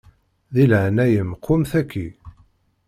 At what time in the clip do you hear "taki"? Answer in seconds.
1.71-2.07